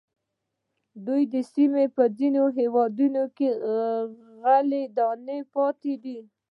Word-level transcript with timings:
د 1.05 1.07
دې 1.31 1.41
سیمې 1.53 1.85
په 1.95 2.03
ځینو 2.17 2.43
هېوادونو 2.57 3.23
کې 3.37 3.49
غلې 4.41 4.83
دانې 4.97 5.39
پاتې 5.53 5.93
دي. 6.03 6.17